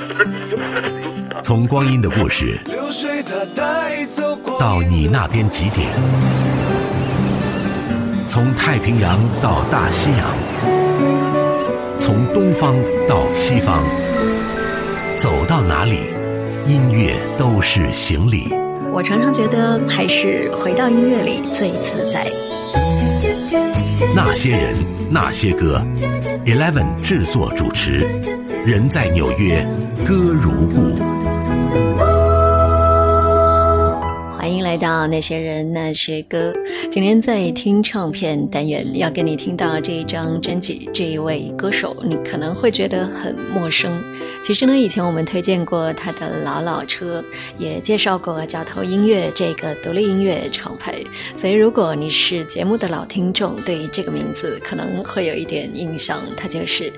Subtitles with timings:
[1.42, 2.60] 从光阴的故事
[4.58, 5.88] 到你那边几点？
[8.26, 10.20] 从太平洋到大西洋，
[11.96, 12.76] 从东方
[13.08, 13.82] 到西方，
[15.18, 15.98] 走到哪里，
[16.66, 18.54] 音乐都是行李。
[18.92, 22.26] 我常常觉得，还是回到音乐里最自在。
[24.14, 24.74] 那些人，
[25.10, 25.84] 那些歌
[26.46, 28.06] ，Eleven 制作主持，
[28.66, 29.66] 人在纽约，
[30.06, 32.09] 歌如故。
[34.70, 36.54] 来到那些人那些歌。
[36.92, 43.90] 今天在听唱片单元，要跟你听到这一张专辑，这一位歌手，你可能会觉得很陌生。
[44.44, 47.22] 其实呢，以前我们推荐过他的老老车，
[47.58, 50.94] 也介绍过角头音乐这个独立音乐厂牌。
[51.34, 56.22] 所以，如果你是节目的老听众，对于这个名字可能会有一点印象。
[56.36, 56.92] 他就是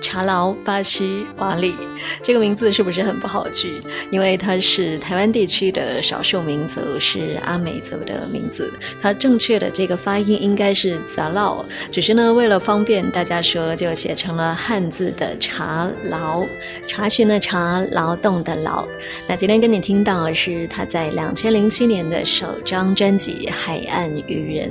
[0.00, 1.74] 查劳巴西瓦里。
[2.22, 3.82] 这个名字是不是很不好记？
[4.10, 6.80] 因为他是台湾地区的少数民族。
[6.98, 16.46] 是是阿美族的名字，它正确的这个发音应该是杂劳，只是呢为了方便大家说，就写成了汉字的查劳，
[16.86, 18.86] 查询的查，劳动的劳。
[19.26, 24.70] 那今天跟你听到是他在两千零七年的首张专辑《海岸渔人》，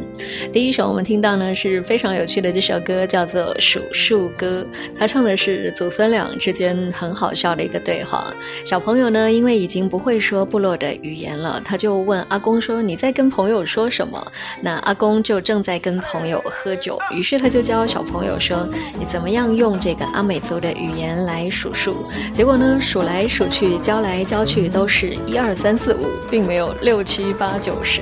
[0.51, 4.65] 第一首我们听到呢是非常有趣的这首歌，叫做《数数歌》，
[4.97, 8.33] 他唱的是祖孙俩之间很好笑的一个对话。
[8.63, 12.25] 小朋友呢因为已经不会说部落的语言了，他就问。
[12.29, 14.23] 阿阿公说：“你在跟朋友说什么？”
[14.61, 18.63] 那阿公就正在跟朋友喝酒，于是他就教小朋友说
[18.99, 28.01] ：“你怎么样用这个阿美族的语言来数数？”结果呢，数来数去，教来教去，都是一二三四五，并没有六七八九十。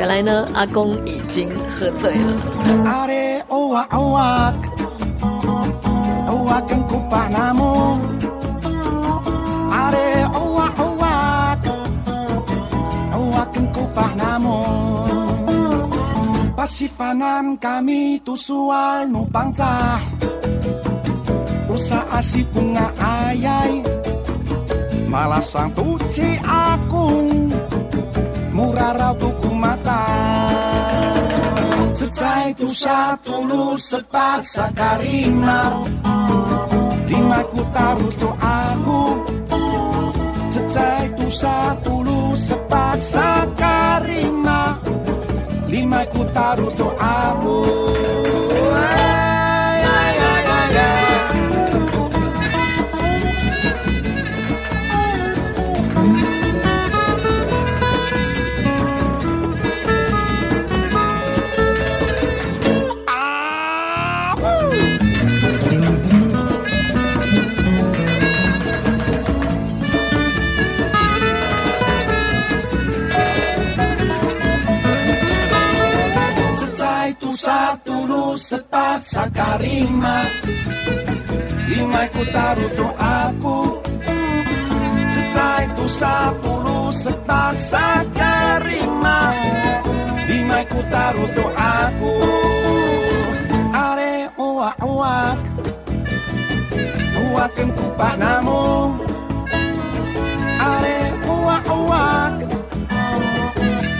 [0.00, 2.34] 原来呢，阿公已经喝醉了。
[16.66, 19.96] Pasifanan kami tusual no bangsa
[21.72, 23.80] Usa asi bunga ayai.
[25.08, 27.48] Malasang tuci akung
[28.52, 30.04] Murah raw tuku mata.
[31.96, 35.80] Secai tu satu lu sepat sakarima
[37.08, 39.02] Lima ku taruh tu aku
[40.52, 44.78] Secai tu satu lu sepat sakarima.
[45.66, 47.64] Lima ku taruh doamu
[79.06, 80.26] sakarima
[81.70, 83.58] Limai ku taruh aku?
[85.14, 89.18] Cecai tu sapuluh setak sakarima
[90.26, 92.14] Limai ku taruh doaku
[93.70, 94.76] Are uak.
[94.82, 95.38] Uak
[97.16, 98.96] Uak ku pak namu.
[100.56, 100.96] Are
[101.28, 101.64] uak.
[101.68, 102.32] Uak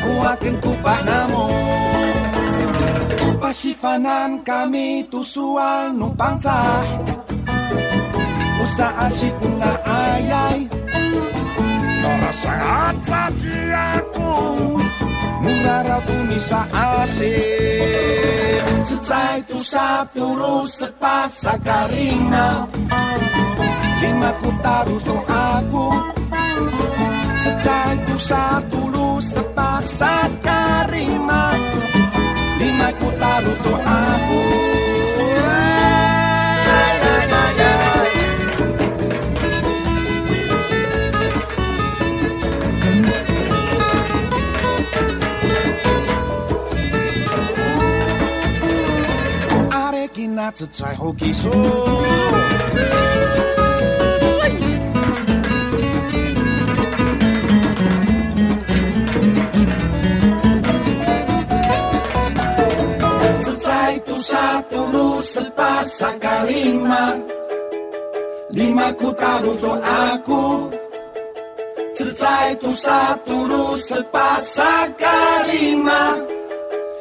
[0.09, 1.86] Uak ku pak namu.
[3.47, 6.83] Pasifanan kami tusuan nupancah
[8.59, 10.67] Usa asipun nga ayay
[12.03, 12.55] Norasa
[12.91, 13.31] atsa
[13.71, 14.35] aku
[15.47, 16.67] Murara puni sa
[17.07, 22.67] asip Secai tusap turu sepasa karimah,
[24.03, 25.87] Lima kutaru to aku.
[27.39, 31.86] Secai tusap turu sepasa karima Secai
[32.69, 33.67] i don't
[50.17, 52.06] Kina tsutsai hoki so.
[66.67, 67.23] Sakalima
[68.51, 70.71] Lima ku taruh doaku
[71.95, 76.19] Secai tu satu lu sepat sakalima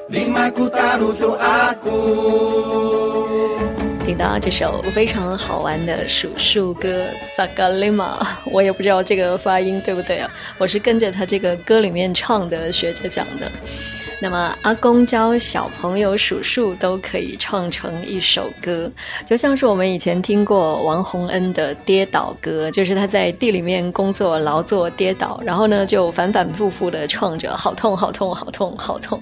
[0.09, 2.00] Lima ku taruh doaku
[4.06, 10.29] 听到这首非常好玩的数数歌《Sagalima》，我也不知道这个发音对不对啊，
[10.59, 13.51] 我是跟着他这个歌里面唱的学着讲的。
[14.19, 18.89] 那么阿公教小朋友数数都可以唱成一首歌，
[19.25, 29.21] 就像是我们以前听过王洪恩的《跌倒歌》，就是他在地里面工作劳作跌倒，然后呢就反反复复的唱着，好痛好痛好痛好痛。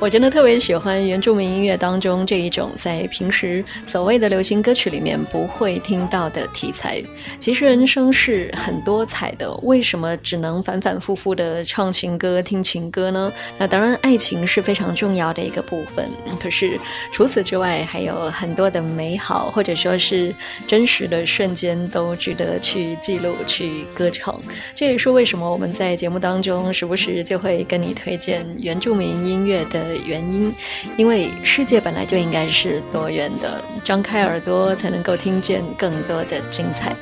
[0.00, 7.02] 我真的特别喜欢原住民音乐当中这一种在平时所谓的流行歌曲里面不会听到的题材。
[7.38, 13.30] 其实人生是很多彩的，为什么只能反反复复的唱情歌、听情歌呢？
[13.58, 16.08] 那当然，爱情是非常重要的一个部分。
[16.40, 16.80] 可是
[17.12, 20.34] 除此之外，还有很多的美好或者说是
[20.66, 24.40] 真实的瞬间都值得去记录、去歌唱。
[24.74, 29.89] 这也是为什么我们在节目当中时不时就会跟你推荐原住民音乐的。
[29.90, 30.54] 的原因，
[30.96, 36.94] 因为世界本来就应该是多元的，张开耳朵才能够听见更多的精彩。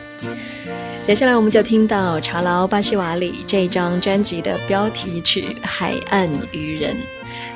[1.03, 6.97] 接下来我们就听到查劳巴西瓦里这张专辑的标题曲《海岸渔人》。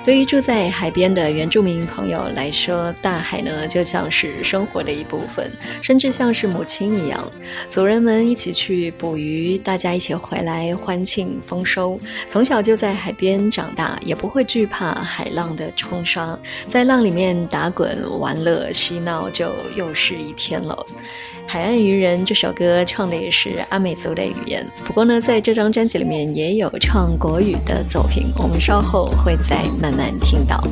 [0.04, 5.48] 对于住在海边的原住民朋友来说，大海呢就像是生活的一部分，
[5.80, 7.30] 甚至像是母亲一样。
[7.70, 11.96] 族人们一起去捕鱼，大家一起回来欢庆丰收。
[12.28, 20.74] 从小就在海边长大，也不会惧怕海浪的冲刷，在浪里面打滚、玩乐、嬉闹，就又是一天了。
[21.54, 30.62] 《海岸渔人》这首歌唱的也是阿美族的语言，不过呢，在这张专辑里面也有唱国语的作品，我们稍后会再慢慢听到。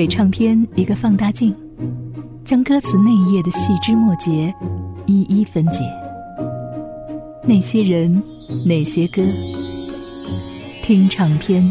[0.00, 1.54] 给唱片一个放大镜，
[2.42, 4.50] 将歌词内页的细枝末节
[5.04, 5.82] 一一分解。
[7.44, 8.10] 那些人，
[8.66, 9.22] 那些歌，
[10.82, 11.62] 听唱片。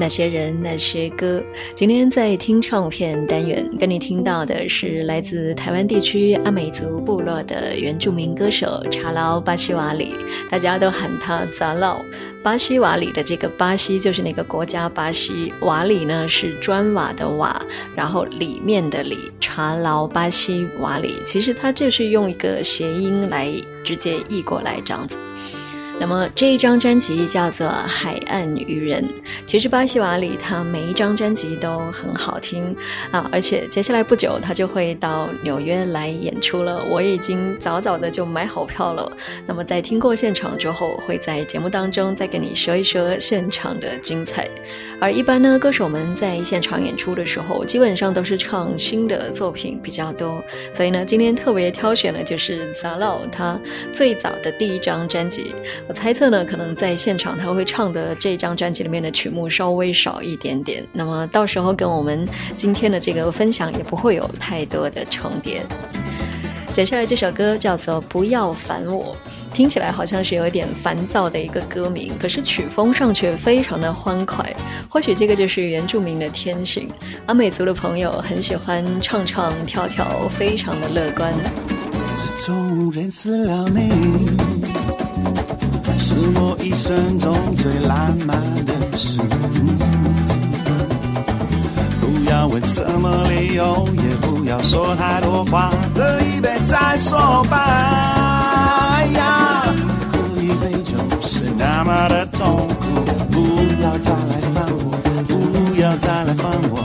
[0.00, 1.42] 那些人，那些歌。
[1.74, 10.14] 今天在听唱片单元，跟你听到的是来自台湾地区阿美族部落的原住民歌手查劳巴西瓦里，
[10.50, 12.02] 大家都喊他杂劳。
[12.42, 17.60] 巴西瓦里的这个巴西就是那个国家巴西，瓦里呢是砖瓦的瓦，
[17.94, 23.52] 然后里面的里，查劳巴西瓦里，其实它就是用一个谐音来
[23.84, 25.18] 直接译过来这样子。
[26.00, 29.04] 那么这一张专辑叫做《海岸渔人》。
[29.46, 32.74] 其实巴西瓦里他每一张专辑都很好听
[33.12, 36.82] 啊，而且接下来不久他就会到纽约来演出了。
[36.88, 39.12] 我已经早早的就买好票了。
[39.46, 44.48] 那么在听过现场之后，会在节目当中再跟你说一说现场的精彩。
[45.00, 50.44] 而一般呢，歌手们在现场演出的时候，基本上都是唱新的作品比较多。
[50.74, 53.58] 所以呢，今天特别挑选的就是萨老他
[53.92, 55.54] 最早的第一张专辑。
[55.88, 65.62] 我猜测呢，可能在现场他会唱的这张专辑里面的曲目稍微少一点点，那么到时候跟我们今天的这个分享也不会有太多的重叠。
[66.80, 69.14] 接下来这首歌叫做《不要烦我》，
[69.54, 74.42] 听起来好像是有一点烦躁的一个歌名，可是曲风上却非常的欢快。
[74.88, 76.90] 或许这个就是原住民的天性，
[77.26, 81.34] 阿美族的朋友很喜欢唱唱跳跳，非常的乐观。
[82.16, 84.30] 自从认识了你。
[85.98, 89.20] 是我一生中最浪漫的事。
[92.30, 97.58] 不要问什么理由，也不要说太多话，喝一杯再说吧。
[98.94, 99.64] 哎呀，
[100.12, 100.94] 喝一杯就
[101.26, 102.86] 是那么的痛苦。
[103.32, 104.96] 不要再来烦我，
[105.26, 106.78] 不要再来烦我。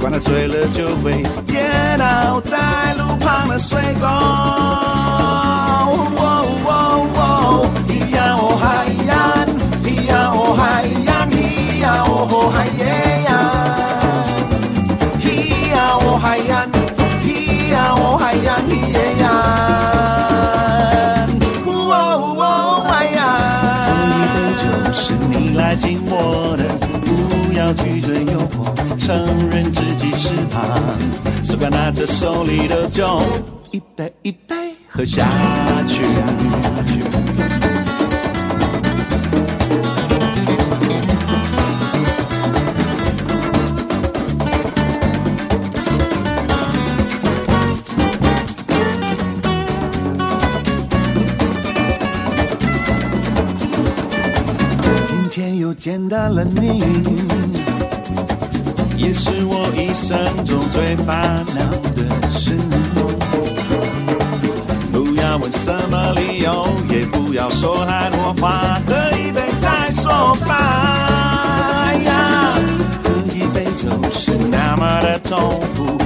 [0.00, 1.62] 管他醉了就会跌
[1.98, 4.06] 倒在路旁的水沟。
[4.08, 4.56] 哦
[8.58, 9.12] 海洋，
[9.84, 11.36] 咿呀哦海洋，咿
[11.78, 13.25] 呀哦海洋，咿
[27.66, 30.96] 要拒绝诱惑，承认自己失望，
[31.44, 33.20] 只管拿着手里的酒，
[33.72, 34.54] 一杯一杯
[34.88, 35.26] 喝下
[35.88, 36.04] 去。
[55.04, 57.25] 今天又见到了你，
[60.76, 61.62] 最烦恼
[61.94, 62.54] 的事。
[64.92, 71.94] 不要问什么理由，也不要说太多话，喝一杯再说吧。
[72.04, 72.58] 呀，
[73.02, 75.96] 喝一杯就是那么的痛苦，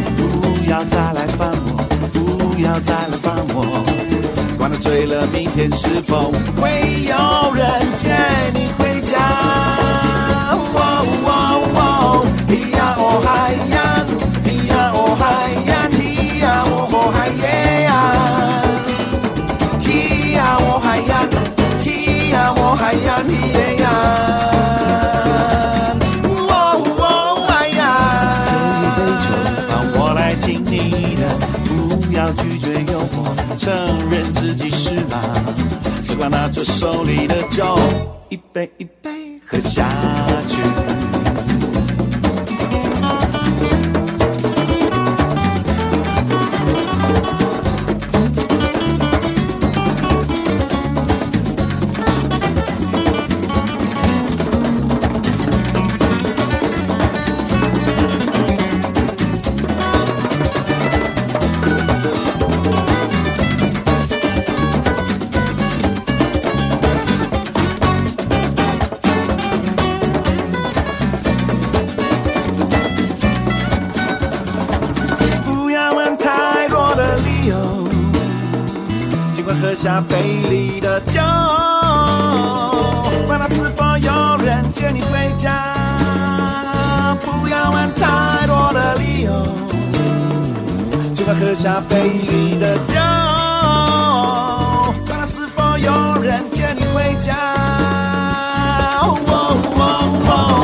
[0.40, 3.84] 不要再来烦我，不要再来烦我。
[4.56, 6.70] 管他醉了，明天是否会
[7.08, 8.14] 有人接
[8.54, 8.70] 你
[23.30, 23.88] 一杯啊，
[28.44, 29.25] 这一杯酒，
[29.68, 30.75] 让我来敬你
[31.16, 31.22] 的，
[31.64, 33.14] 不要拒绝诱惑，
[33.56, 33.70] 承
[34.10, 35.20] 认自己是狼，
[36.06, 37.78] 只管拿出手里的酒，
[38.28, 39.87] 一杯一杯喝下。
[79.54, 80.16] 喝下杯
[80.49, 81.21] 里的酒，
[83.26, 89.30] 管他是否有人接你回家，不要问太多的理由，
[91.14, 92.95] 尽管喝下杯里的酒，
[95.06, 97.34] 管他是否有人接你回家。
[99.02, 99.56] 哦哦
[100.26, 100.59] 哦，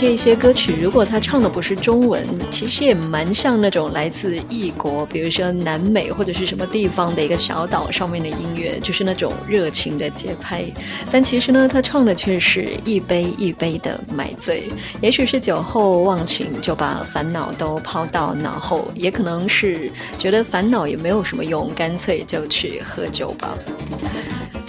[0.00, 10.64] 这些歌曲，如果他唱的不是中文，其实也蛮像那种来自异国，比如说南美或者是什么地方的一个小岛上面的音乐，就是那种热情的节拍。
[11.10, 14.70] 但其实呢，他唱的却是一杯一杯的买醉。
[15.02, 23.54] 也许是酒后忘情，就把烦恼都抛到脑后；也可能是觉得烦恼也没有什么用，干脆就去喝酒吧。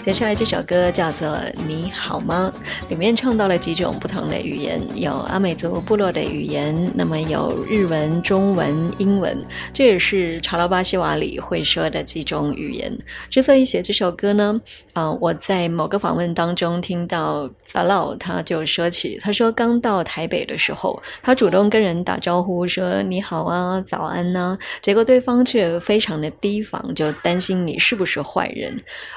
[0.01, 1.27] 接下来这首歌叫做
[1.67, 2.51] 《你好吗》，
[2.89, 9.37] 里面唱到了几种不同的语言，有阿美族部落的语言，那么有日文、中文、英文，
[9.71, 12.91] 这也是查拉巴西瓦里会说的几种语言。
[13.29, 14.59] 之所以写这首歌呢，
[14.93, 28.75] 啊，我在某个访问当中听到萨老他就说起，他说刚到台北的时候，他主动跟人打招呼说你好啊、早安呐，结果对方却非常的提防，就担心你是不是坏人。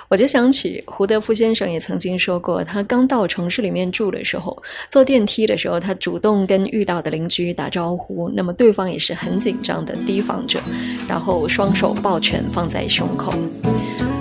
[0.08, 0.73] 我就想起。
[0.86, 10.60] 胡德夫先生也曾经说过，他刚到城市里面住的时候，坐电梯的时候，他主动跟遇到的邻居打招呼，那么对方也是很紧张的提防着，
[11.08, 13.32] 然后双手抱拳放在胸口。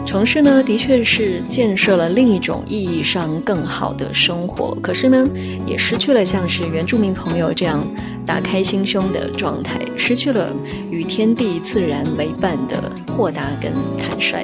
[0.05, 5.25] 城市呢，的确是建设了另一种意义上更好的生活，可是呢，
[5.65, 7.81] 也失去了像是原住民朋友这样
[8.25, 10.53] 打开心胸的状态，失去了
[10.91, 14.43] 与天地自然为伴的豁达跟坦率。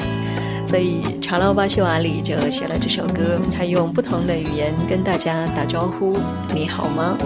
[0.70, 6.16] 所以，查拉巴西瓦里就写了这首歌，他用不同的语言跟大家打招呼
[6.54, 7.18] ：“你好吗？”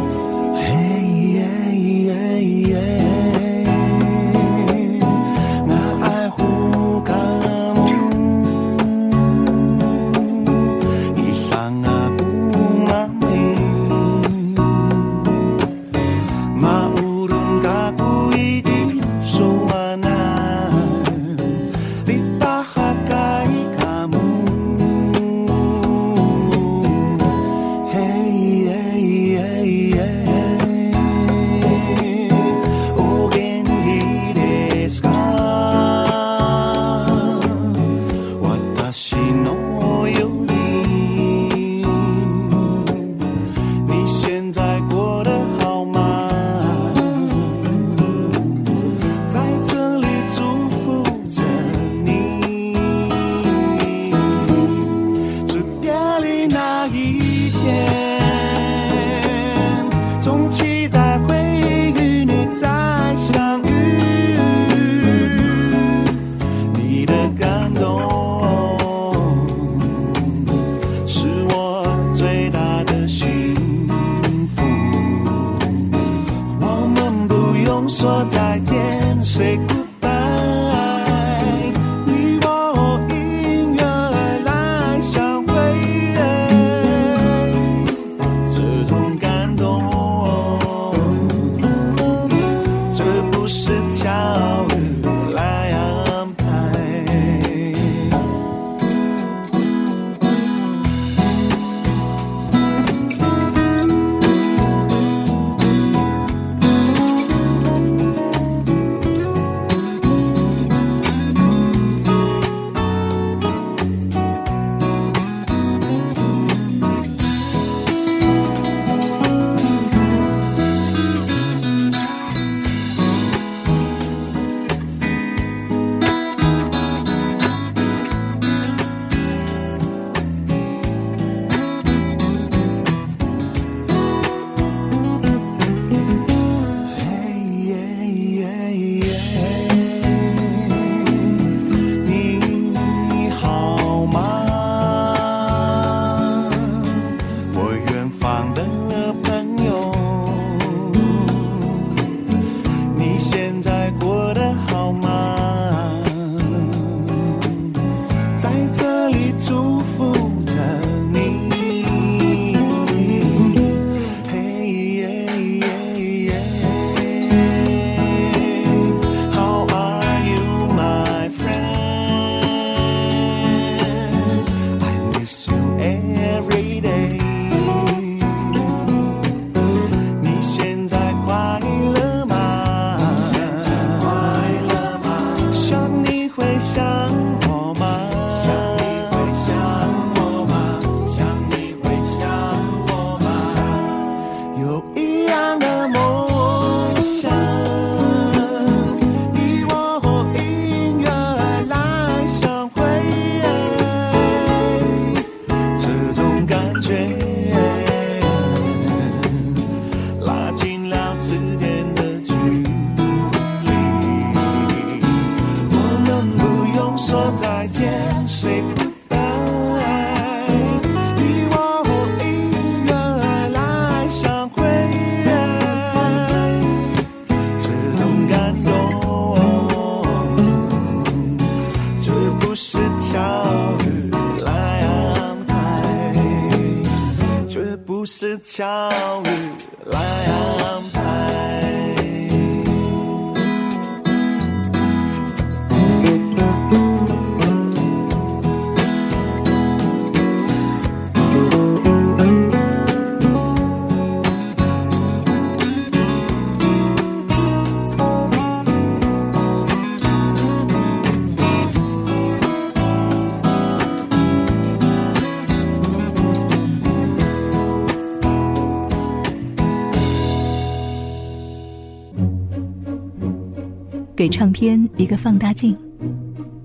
[274.23, 275.77] 给唱片一个放大镜，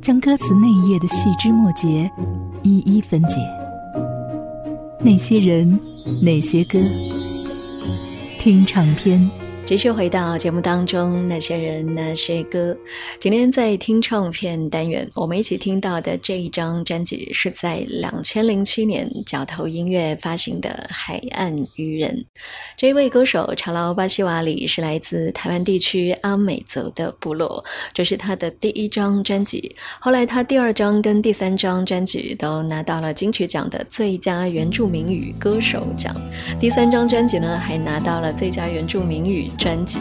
[0.01, 2.09] 将歌词内页的细枝末节
[2.63, 3.41] 一一分解。
[5.01, 5.77] 那些人，
[6.23, 6.79] 那些歌，
[8.39, 9.21] 听唱片。
[9.69, 12.75] 继续回到节目当中，那些人那些歌。
[13.19, 22.11] 今天在听唱片单元，我们一起听到的这一张专辑是在两千零七年角头音乐发行的《海岸渔人》。
[22.79, 29.77] 这一位歌手查劳巴西瓦里是来自台湾地区阿美族的部落，这是他的第一张专辑。
[30.01, 36.17] 后来他第二张跟第三张专辑都拿到了金曲奖的最佳原住民语歌手奖，
[36.59, 39.51] 第三张专辑呢还拿到了最佳原住民语。
[39.59, 39.99] 专辑，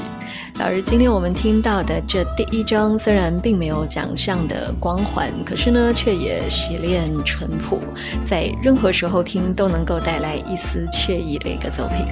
[0.59, 7.79] 而今天我们听到的这第一张，虽然并没有奖项的光环，可是呢，却也洗练淳朴，
[8.25, 12.07] 在任何时候听都能够带来一丝惬意的一个作品。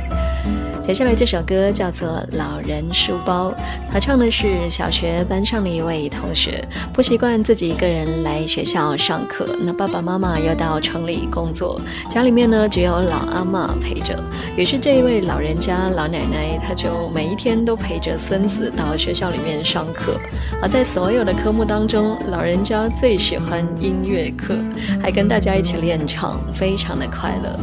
[0.83, 3.49] 接下来这首歌叫做《老人书包》，
[3.91, 14.15] 他唱的是小学班上的一位同学，不习惯自己一个人来学校上课，那爸爸妈妈要到城里工作，家里面呢只有老阿妈陪着，
[14.55, 20.19] 于是这一位老人家老奶奶，她就每一天都陪着孙子到学校里面上课，
[20.61, 24.55] 而在所有的科目当中，老人家最喜欢音乐课，
[25.01, 27.59] 还跟大家一起练唱，非常的快乐。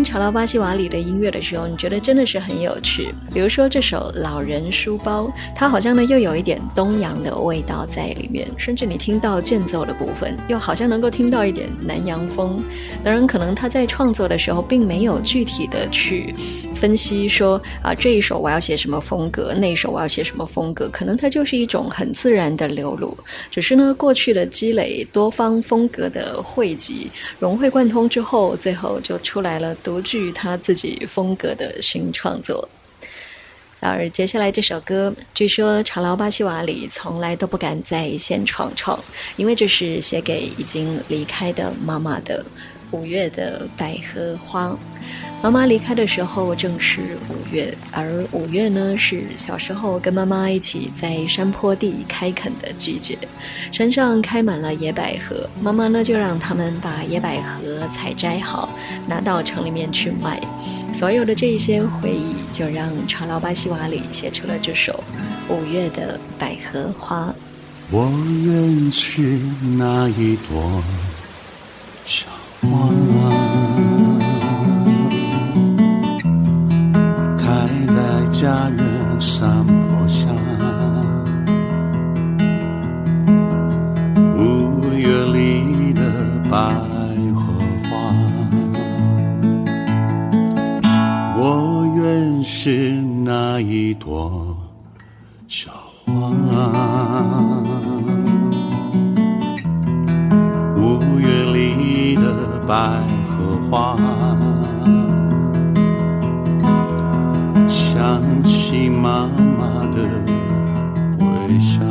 [0.00, 3.14] 听查拉巴西瓦里的音乐的时候，你觉得真的是很有趣。
[3.34, 12.64] 比如说这首《老人书包》，它好像呢又有一点东洋的味道在里面，甚至你听到间奏的部分，又好像能够听到一点南洋风。
[13.04, 16.34] 当然，可能他在创作的时候并没有具体的去
[16.80, 23.14] 分析说啊这一首我要写什么风格，那一首我要写什么风格，可能它就是一种很自然的流露。
[23.50, 32.66] 只是呢过去的积累，多方风格的汇集，融会贯通之后，最后就出来了独具他自己风格的新创作。
[33.82, 38.98] 而接下来这首歌，据说查劳巴西瓦里从来都不敢在现场唱，
[39.36, 42.44] 因为这是写给已经离开的妈妈的。
[42.90, 44.76] 五月的百合花。
[45.42, 47.00] 妈妈离开的时候正是
[47.30, 53.16] 五月，而五月呢是小时候跟妈妈一起在山坡地开垦的季节，
[53.72, 58.68] 山上开满了野百合，妈妈呢就让他们把野百合采摘好，
[59.08, 60.38] 拿到城里面去卖。
[60.92, 65.02] 所有的这些回忆，就让查劳巴西瓦里写出了这首
[65.54, 67.28] 《五月的百合花》。
[67.90, 68.10] 我
[68.44, 69.22] 愿是
[69.78, 70.82] 那一朵
[72.04, 72.39] 小。
[78.40, 80.26] 家园山坡下，
[84.34, 86.00] 五月里的
[86.50, 86.56] 百
[87.34, 87.52] 合
[87.84, 87.90] 花，
[91.36, 94.56] 我愿是那一朵
[95.46, 95.70] 小
[96.06, 96.30] 花。
[102.70, 102.76] 百
[103.26, 103.96] 合花。
[107.68, 109.26] 想起妈
[109.58, 109.96] 妈的
[111.18, 111.82] 微笑，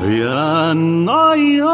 [0.00, 0.72] 哎呀，
[1.04, 1.66] 那呀。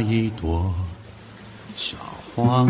[0.00, 0.72] 一朵
[1.76, 1.96] 小
[2.34, 2.64] 花，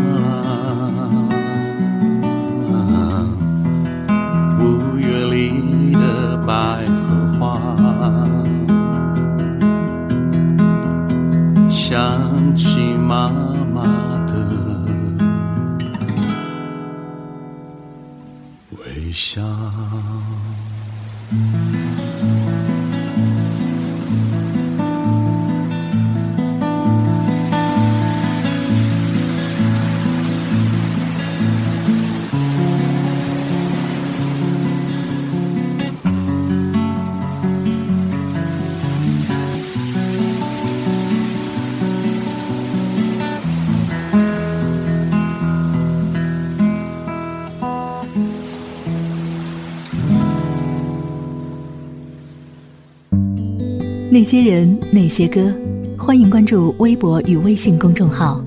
[54.19, 55.55] 那些人，那些歌，
[55.97, 58.43] 欢迎关注微博与微信公众号，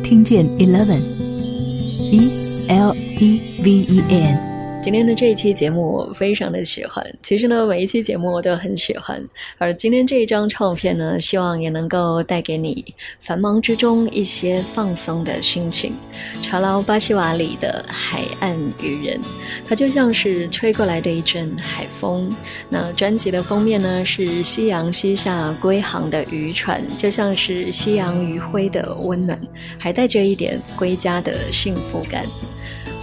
[0.00, 2.30] 听见 Eleven，E
[2.68, 4.55] L E V E N。
[4.86, 9.20] 今天的这一期节目我非常的喜欢，其实呢每一期节目我都很喜欢，
[9.58, 15.92] 而今天这一张唱片呢，希望也能够带给你繁忙之中一些放松的心情。
[16.40, 19.18] 查劳巴西瓦里的《海岸渔人》，
[19.64, 22.32] 它就像是吹过来的一阵海风。
[22.68, 29.36] 那专辑的封面呢是夕阳西下归航的渔船，就像是夕阳余晖的温暖，
[29.80, 32.24] 还带着一点归家的幸福感。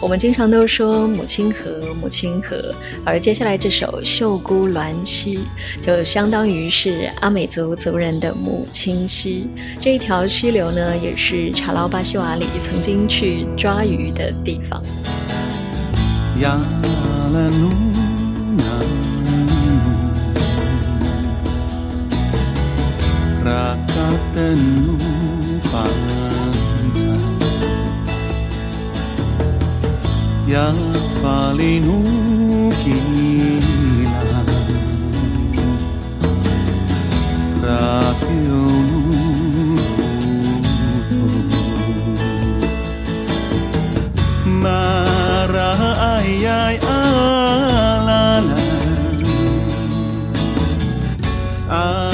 [0.01, 5.38] 我们经常都说母亲河，母亲河，而接下来这首《秀姑峦溪》
[5.82, 9.47] 就相当于是阿美族族人的母亲溪。
[9.80, 14.84] 这一条溪流呢，也是查劳巴西瓦里曾经去抓鱼的地方。
[16.39, 16.59] yang
[32.94, 34.22] yafalinukina
[37.64, 39.00] rafionu
[44.64, 45.70] mara
[46.16, 46.32] ay
[46.62, 48.60] ay alala
[51.70, 52.12] ay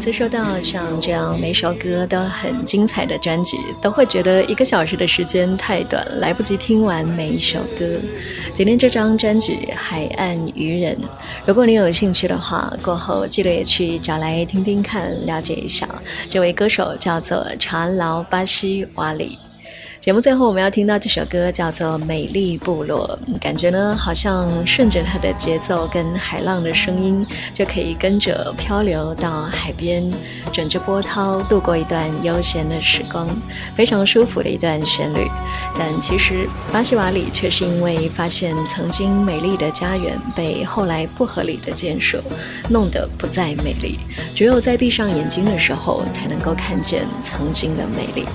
[0.00, 7.86] 每次收到像这样每首歌都很精彩的专辑，都会觉得一个小时的时间太短，来不及听完每一首歌。
[8.54, 10.96] 今天这张专辑《海岸渔人》，
[11.44, 15.86] 如果你有兴趣的话，过后记得也去找来听听看，了解一下。
[16.30, 19.38] 这位歌手叫做查劳巴西瓦里。
[20.00, 30.10] 节目最后我们要听到这首歌叫做《美丽部落》，感觉呢好像顺着它的节奏跟海浪的声音，就可以跟着漂流到海边，
[30.50, 33.28] 枕着波涛度过一段悠闲的时光，
[33.76, 35.30] 非常舒服的一段旋律。
[35.78, 42.24] 但其实巴西瓦里却是因为发现曾经美丽的家园被后来不合理的建设
[42.70, 43.98] 弄得不再美丽，
[44.34, 48.26] 只有在闭上眼睛的时候才能够看见曾经的美丽。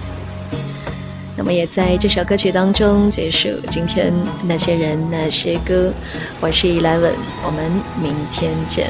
[1.38, 4.14] 那么也在这首歌曲当中结束今天
[4.48, 5.92] 那些人那些歌。
[6.40, 7.12] 我是 Eleven，
[7.46, 7.70] 我们
[8.02, 8.90] 明天见。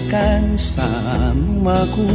[0.00, 2.08] akan samaku.